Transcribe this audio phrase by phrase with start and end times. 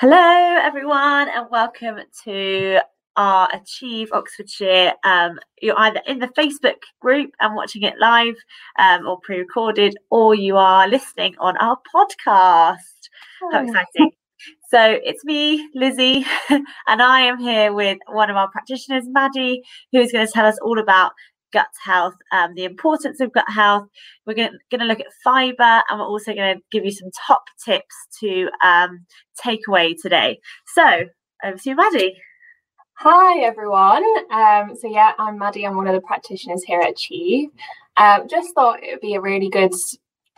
[0.00, 2.78] Hello, everyone, and welcome to
[3.16, 4.94] our Achieve Oxfordshire.
[5.04, 8.36] Um, you're either in the Facebook group and watching it live
[8.78, 12.78] um, or pre recorded, or you are listening on our podcast.
[13.42, 13.50] Oh.
[13.52, 14.12] How exciting!
[14.70, 19.62] So it's me, Lizzie, and I am here with one of our practitioners, Maddie,
[19.92, 21.12] who's going to tell us all about
[21.52, 23.86] gut health, um, the importance of gut health.
[24.26, 27.44] We're going to look at fiber and we're also going to give you some top
[27.64, 29.06] tips to um,
[29.42, 30.40] take away today.
[30.74, 31.04] So,
[31.44, 32.16] over to you, Maddie.
[32.94, 34.04] Hi, everyone.
[34.30, 35.66] Um, so, yeah, I'm Maddie.
[35.66, 37.48] I'm one of the practitioners here at Achieve.
[37.96, 39.72] Um, just thought it would be a really good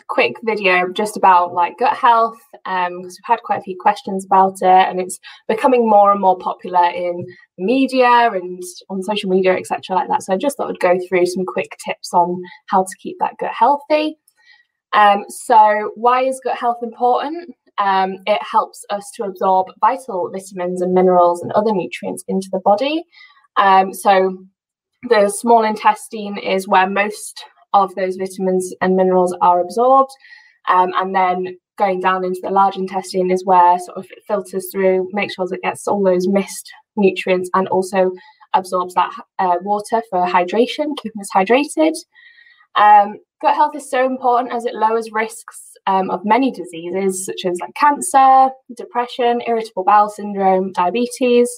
[0.09, 4.25] quick video just about like gut health because um, we've had quite a few questions
[4.25, 7.25] about it and it's becoming more and more popular in
[7.59, 10.23] media and on social media etc like that.
[10.23, 13.37] So i just thought i'd go through some quick tips on how to keep that
[13.39, 14.17] gut healthy.
[14.93, 17.55] Um, so why is gut health important?
[17.79, 22.61] Um, it helps us to absorb vital vitamins and minerals and other nutrients into the
[22.61, 23.05] body.
[23.57, 24.45] Um, so
[25.09, 30.11] the small intestine is where most of those vitamins and minerals are absorbed.
[30.69, 34.69] Um, and then going down into the large intestine is where sort of it filters
[34.71, 38.13] through, makes sure it gets all those missed nutrients and also
[38.55, 41.95] absorbs that uh, water for hydration, keeping us hydrated.
[42.77, 47.45] Um, gut health is so important as it lowers risks um, of many diseases such
[47.45, 51.51] as like cancer, depression, irritable bowel syndrome, diabetes.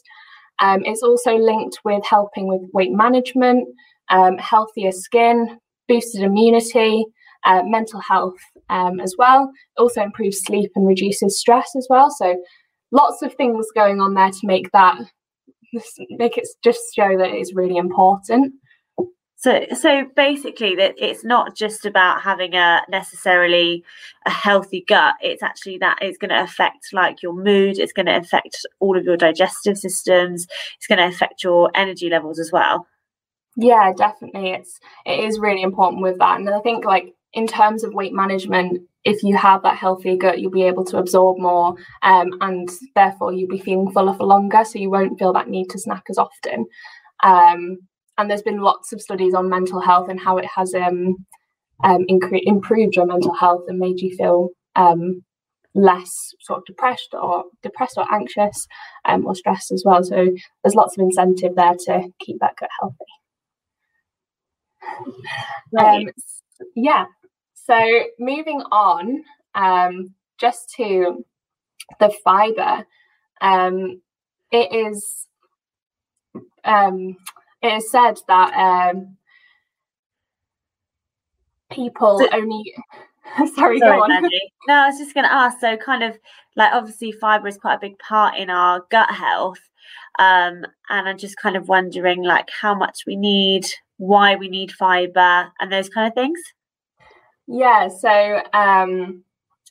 [0.60, 3.66] Um, it's also linked with helping with weight management,
[4.10, 7.04] um, healthier skin, boosted immunity,
[7.44, 8.38] uh, mental health
[8.70, 9.50] um, as well.
[9.76, 12.10] Also improves sleep and reduces stress as well.
[12.10, 12.36] So
[12.92, 14.98] lots of things going on there to make that
[16.10, 18.54] make it just show that it's really important.
[19.36, 23.84] So, so basically, that it's not just about having a necessarily
[24.24, 25.16] a healthy gut.
[25.20, 27.78] It's actually that it's going to affect like your mood.
[27.78, 30.46] It's going to affect all of your digestive systems.
[30.78, 32.86] It's going to affect your energy levels as well.
[33.56, 34.50] Yeah, definitely.
[34.50, 36.38] It's it is really important with that.
[36.40, 40.40] And I think like in terms of weight management, if you have that healthy gut,
[40.40, 44.64] you'll be able to absorb more, um, and therefore you'll be feeling fuller for longer.
[44.64, 46.66] So you won't feel that need to snack as often.
[47.22, 47.78] Um,
[48.18, 51.16] and there's been lots of studies on mental health and how it has um,
[51.84, 55.22] um, incre- improved your mental health and made you feel um,
[55.74, 58.66] less sort of depressed or depressed or anxious
[59.06, 60.02] um, or stressed as well.
[60.04, 60.28] So
[60.64, 62.96] there's lots of incentive there to keep that gut healthy.
[65.78, 66.06] Um,
[66.76, 67.06] yeah.
[67.54, 69.24] So moving on,
[69.54, 71.24] um, just to
[72.00, 72.84] the fiber,
[73.40, 74.00] um,
[74.50, 75.26] it is
[76.64, 77.16] um,
[77.62, 79.16] it is said that um,
[81.70, 82.74] people so, only.
[83.36, 84.30] sorry, sorry, go on.
[84.68, 85.60] No, I was just going to ask.
[85.60, 86.18] So, kind of
[86.56, 89.60] like obviously, fiber is quite a big part in our gut health,
[90.18, 93.66] um, and I'm just kind of wondering like how much we need
[93.98, 96.38] why we need fiber and those kind of things?
[97.46, 99.22] Yeah, so um,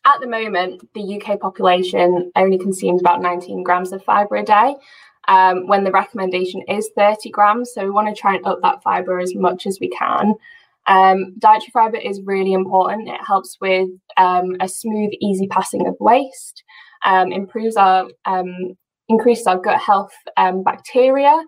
[0.06, 4.76] at the moment, the UK population only consumes about 19 grams of fiber a day.
[5.30, 7.72] Um, when the recommendation is 30 grams.
[7.74, 10.36] So we want to try and up that fiber as much as we can.
[10.88, 13.08] Um, dietary fiber is really important.
[13.08, 16.64] It helps with um, a smooth, easy passing of waste,
[17.06, 18.76] um, improves our, um,
[19.08, 21.44] increases our gut health um, bacteria,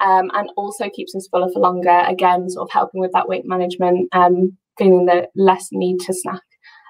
[0.00, 2.02] um, and also keeps us fuller for longer.
[2.06, 6.42] Again, sort of helping with that weight management, um, feeling the less need to snack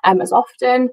[0.04, 0.90] um, as often.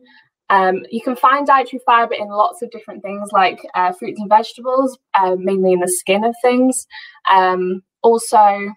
[0.50, 4.30] Um, you can find dietary fiber in lots of different things like uh, fruits and
[4.30, 6.86] vegetables, uh, mainly in the skin of things.
[7.30, 8.72] Um, also,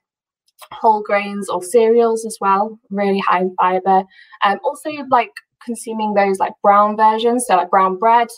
[0.73, 4.05] whole grains or cereals as well, really high in fiber.
[4.45, 5.31] Um, also, like
[5.65, 8.29] consuming those like brown versions, so like brown bread,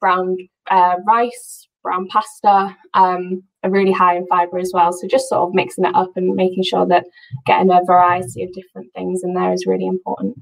[0.00, 0.36] brown
[0.70, 4.92] uh, rice, brown pasta, um, are really high in fiber as well.
[4.92, 7.06] So just sort of mixing it up and making sure that
[7.46, 10.36] getting a variety of different things in there is really important.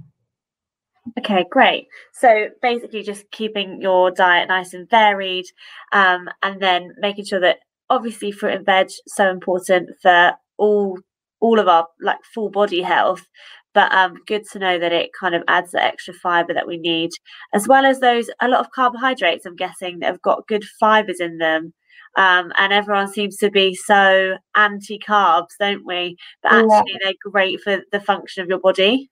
[1.19, 1.87] Okay, great.
[2.15, 5.44] So basically, just keeping your diet nice and varied,
[5.93, 7.58] um, and then making sure that
[7.90, 10.99] obviously fruit and veg so important for all
[11.40, 13.29] all of our like full body health.
[13.75, 16.79] But um, good to know that it kind of adds the extra fiber that we
[16.79, 17.11] need,
[17.53, 19.44] as well as those a lot of carbohydrates.
[19.44, 21.75] I'm guessing that have got good fibers in them
[22.17, 26.17] um, and everyone seems to be so anti carbs, don't we?
[26.43, 26.99] But actually, yeah.
[27.03, 29.11] they're great for the function of your body.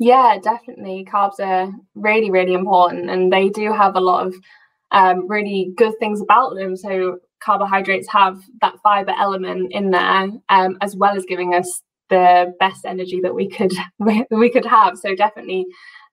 [0.00, 1.06] Yeah, definitely.
[1.10, 4.34] Carbs are really, really important, and they do have a lot of
[4.92, 6.76] um, really good things about them.
[6.76, 12.54] So, carbohydrates have that fiber element in there, um, as well as giving us the
[12.60, 13.72] best energy that we could
[14.30, 14.98] we could have.
[14.98, 15.66] So, definitely,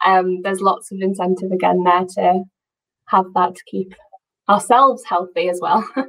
[0.05, 2.43] um, there's lots of incentive again there to
[3.07, 3.93] have that to keep
[4.47, 5.87] ourselves healthy as well.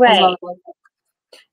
[0.00, 0.22] Right.
[0.22, 0.56] As well.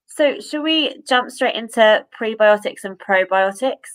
[0.06, 3.90] So, should we jump straight into prebiotics and probiotics?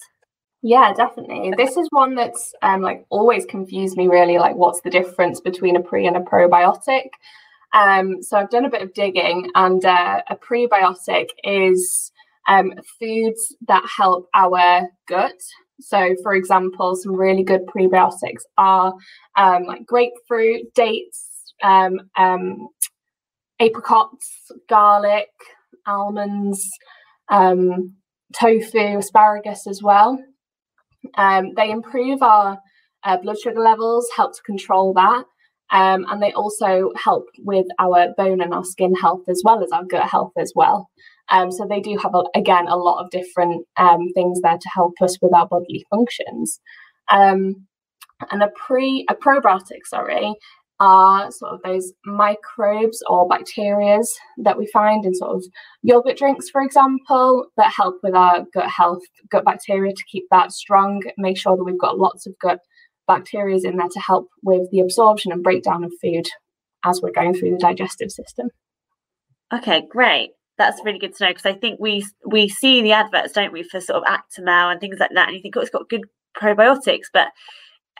[0.62, 1.54] Yeah, definitely.
[1.56, 4.38] This is one that's um, like always confused me really.
[4.38, 7.10] Like, what's the difference between a pre and a probiotic?
[7.72, 12.10] Um, so I've done a bit of digging, and uh, a prebiotic is
[12.48, 15.40] um, foods that help our gut.
[15.80, 18.92] So, for example, some really good prebiotics are
[19.36, 22.68] um, like grapefruit, dates, um, um,
[23.60, 25.28] apricots, garlic,
[25.86, 26.68] almonds,
[27.30, 27.94] um,
[28.38, 30.18] tofu, asparagus as well.
[31.16, 32.58] Um, they improve our
[33.04, 35.24] uh, blood sugar levels, help to control that.
[35.72, 39.70] Um, and they also help with our bone and our skin health as well as
[39.70, 40.90] our gut health as well.
[41.30, 44.68] Um, so they do have, a, again, a lot of different um, things there to
[44.74, 46.60] help us with our bodily functions.
[47.10, 47.66] Um,
[48.30, 50.34] and a pre a probiotic, sorry,
[50.80, 54.06] are sort of those microbes or bacterias
[54.38, 55.44] that we find in sort of
[55.82, 60.52] yogurt drinks, for example, that help with our gut health, gut bacteria to keep that
[60.52, 62.60] strong, make sure that we've got lots of gut
[63.10, 66.26] bacteria in there to help with the absorption and breakdown of food
[66.84, 68.50] as we're going through the digestive system.
[69.52, 70.30] Okay, great.
[70.58, 73.62] That's really good to know because I think we we see the adverts, don't we,
[73.62, 76.04] for sort of Actimel and things like that, and you think, oh, it's got good
[76.40, 77.28] probiotics, but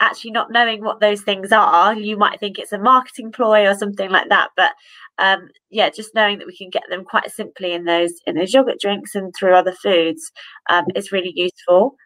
[0.00, 3.74] actually not knowing what those things are, you might think it's a marketing ploy or
[3.74, 4.48] something like that.
[4.56, 4.72] But
[5.18, 8.54] um, yeah, just knowing that we can get them quite simply in those in those
[8.54, 10.32] yogurt drinks and through other foods
[10.70, 11.96] um, is really useful.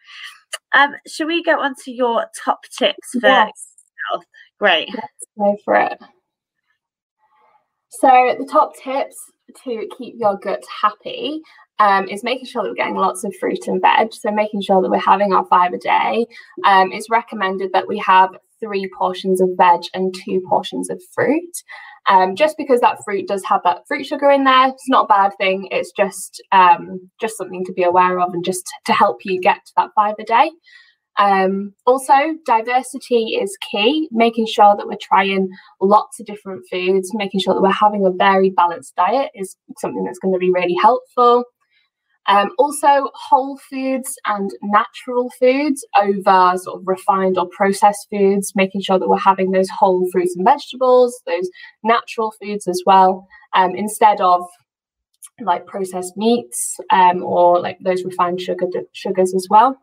[0.74, 3.50] Um, should we go on to your top tips for yes.
[4.10, 4.24] health?
[4.58, 4.88] Great.
[4.92, 5.98] Let's go for it.
[7.90, 9.16] So the top tips
[9.64, 11.40] to keep your gut happy
[11.78, 14.12] um, is making sure that we're getting lots of fruit and veg.
[14.12, 16.26] So making sure that we're having our five a day.
[16.64, 18.30] Um, it's recommended that we have
[18.60, 21.62] three portions of veg and two portions of fruit.
[22.06, 25.08] Um, just because that fruit does have that fruit sugar in there, it's not a
[25.08, 25.68] bad thing.
[25.70, 29.64] It's just um, just something to be aware of and just to help you get
[29.64, 30.50] to that five a day.
[31.16, 32.12] Um, also,
[32.44, 35.48] diversity is key, making sure that we're trying
[35.80, 40.04] lots of different foods, making sure that we're having a very balanced diet is something
[40.04, 41.44] that's going to be really helpful.
[42.26, 48.80] Um, also, whole foods and natural foods over sort of refined or processed foods, making
[48.80, 51.50] sure that we're having those whole fruits and vegetables, those
[51.82, 54.42] natural foods as well, um, instead of
[55.40, 59.76] like processed meats um, or like those refined sugar sugars as well.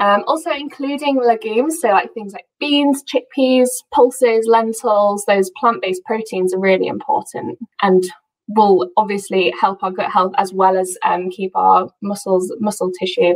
[0.00, 6.54] Um, also including legumes, so like things like beans, chickpeas, pulses, lentils, those plant-based proteins
[6.54, 7.58] are really important.
[7.82, 8.04] And
[8.48, 13.34] will obviously help our gut health as well as um, keep our muscles, muscle tissue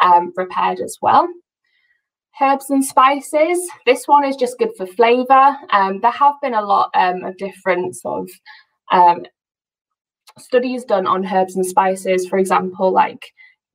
[0.00, 1.28] um, repaired as well.
[2.40, 3.68] Herbs and spices.
[3.84, 5.56] This one is just good for flavour.
[5.70, 8.30] Um, there have been a lot um, of different sort of
[8.92, 9.26] um,
[10.38, 12.26] studies done on herbs and spices.
[12.28, 13.26] For example, like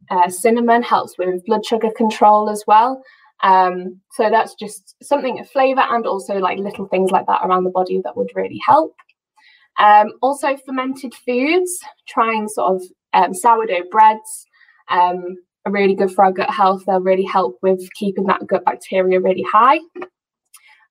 [0.09, 3.03] uh, cinnamon helps with blood sugar control as well.
[3.43, 7.65] Um, so that's just something of flavour and also like little things like that around
[7.65, 8.95] the body that would really help.
[9.77, 12.83] Um, also, fermented foods, trying sort of
[13.13, 14.45] um, sourdough breads
[14.89, 15.35] um,
[15.65, 16.83] are really good for our gut health.
[16.85, 19.79] They'll really help with keeping that gut bacteria really high.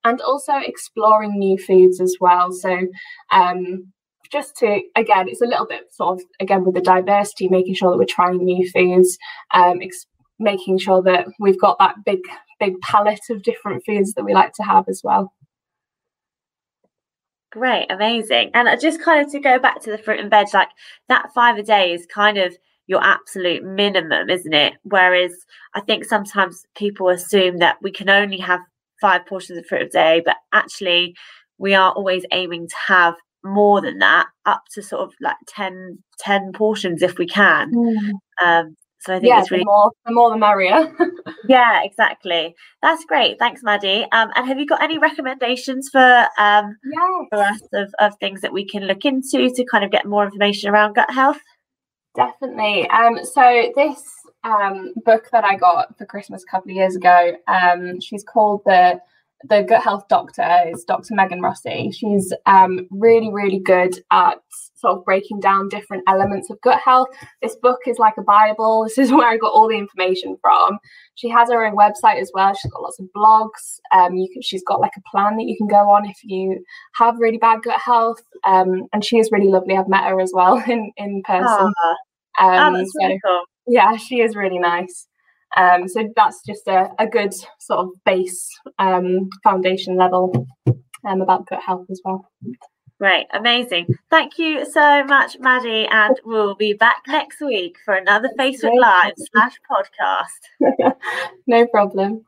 [0.04, 2.52] And also exploring new foods as well.
[2.52, 2.86] So,
[3.30, 3.90] um,
[4.30, 7.90] just to, again, it's a little bit sort of, again, with the diversity, making sure
[7.90, 9.16] that we're trying new foods,
[9.52, 9.80] um,
[10.38, 12.20] making sure that we've got that big,
[12.58, 15.32] big palette of different foods that we like to have as well.
[17.54, 18.50] Great, amazing.
[18.52, 20.70] And I just kind of to go back to the fruit and veg, like
[21.08, 22.52] that five a day is kind of
[22.88, 24.74] your absolute minimum, isn't it?
[24.82, 25.32] Whereas
[25.74, 28.58] I think sometimes people assume that we can only have
[29.00, 31.14] five portions of fruit a day, but actually
[31.58, 36.02] we are always aiming to have more than that, up to sort of like 10,
[36.18, 37.72] 10 portions if we can.
[37.72, 38.10] Mm.
[38.42, 40.94] Um, so I think yeah, it's really the more the more the merrier.
[41.48, 42.54] yeah, exactly.
[42.80, 43.38] That's great.
[43.38, 44.06] Thanks, Maddie.
[44.12, 47.26] Um, and have you got any recommendations for um yes.
[47.30, 50.24] for us of, of things that we can look into to kind of get more
[50.24, 51.40] information around gut health?
[52.16, 52.88] Definitely.
[52.88, 54.02] Um, so this
[54.42, 58.62] um book that I got for Christmas a couple of years ago, um, she's called
[58.64, 59.00] the
[59.48, 61.14] the gut health doctor is Dr.
[61.14, 61.90] Megan Rossi.
[61.92, 64.38] She's um, really, really good at
[64.76, 67.08] sort of breaking down different elements of gut health.
[67.42, 68.84] This book is like a Bible.
[68.84, 70.78] This is where I got all the information from.
[71.14, 72.54] She has her own website as well.
[72.54, 73.80] She's got lots of blogs.
[73.92, 76.64] Um, you can, she's got like a plan that you can go on if you
[76.94, 78.22] have really bad gut health.
[78.44, 79.76] Um, and she is really lovely.
[79.76, 81.72] I've met her as well in in person.
[82.40, 83.42] Oh, that's so, really cool.
[83.66, 85.06] Yeah, she is really nice.
[85.56, 90.46] Um, so that's just a, a good sort of base um, foundation level.
[91.04, 92.30] um, about gut health as well.
[92.98, 93.86] Great, amazing.
[94.08, 99.14] Thank you so much, Maddie, and we'll be back next week for another Facebook Live
[99.16, 100.94] slash podcast.
[101.46, 102.24] no problem.